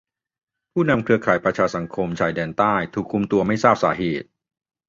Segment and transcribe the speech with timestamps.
[0.71, 4.27] ผู้นำเครือข่ายประชาสังคมชายแดนใต้ถูกคุมตัวไม่ทราบสาเหตุ